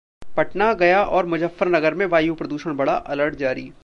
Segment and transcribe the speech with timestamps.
[0.37, 3.71] पटना, गया और मुजफ्फरपुर में वायु प्रदूषण बढ़ा, अलर्ट जारी